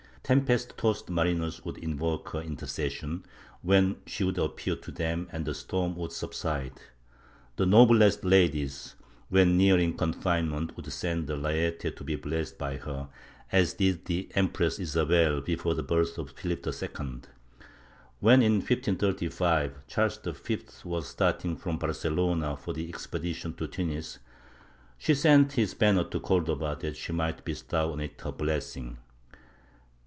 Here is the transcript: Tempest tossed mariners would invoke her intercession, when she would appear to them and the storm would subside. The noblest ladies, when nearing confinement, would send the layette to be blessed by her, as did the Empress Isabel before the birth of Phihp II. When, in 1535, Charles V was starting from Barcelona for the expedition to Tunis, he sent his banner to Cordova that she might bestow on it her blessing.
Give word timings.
Tempest 0.23 0.77
tossed 0.77 1.09
mariners 1.09 1.65
would 1.65 1.77
invoke 1.79 2.29
her 2.29 2.39
intercession, 2.39 3.25
when 3.63 3.97
she 4.07 4.23
would 4.23 4.37
appear 4.37 4.77
to 4.77 4.89
them 4.89 5.27
and 5.33 5.43
the 5.43 5.53
storm 5.53 5.93
would 5.97 6.13
subside. 6.13 6.71
The 7.57 7.65
noblest 7.65 8.23
ladies, 8.23 8.95
when 9.27 9.57
nearing 9.57 9.97
confinement, 9.97 10.77
would 10.77 10.89
send 10.93 11.27
the 11.27 11.35
layette 11.35 11.97
to 11.97 12.03
be 12.05 12.15
blessed 12.15 12.57
by 12.57 12.77
her, 12.77 13.09
as 13.51 13.73
did 13.73 14.05
the 14.05 14.29
Empress 14.33 14.79
Isabel 14.79 15.41
before 15.41 15.73
the 15.73 15.83
birth 15.83 16.17
of 16.17 16.33
Phihp 16.33 16.65
II. 16.65 17.29
When, 18.21 18.41
in 18.41 18.53
1535, 18.61 19.85
Charles 19.87 20.15
V 20.17 20.59
was 20.85 21.09
starting 21.09 21.57
from 21.57 21.77
Barcelona 21.77 22.55
for 22.55 22.73
the 22.73 22.87
expedition 22.87 23.53
to 23.55 23.67
Tunis, 23.67 24.19
he 24.97 25.13
sent 25.13 25.53
his 25.53 25.73
banner 25.73 26.05
to 26.05 26.21
Cordova 26.21 26.77
that 26.79 26.95
she 26.95 27.11
might 27.11 27.43
bestow 27.43 27.91
on 27.91 27.99
it 27.99 28.21
her 28.21 28.31
blessing. 28.31 28.97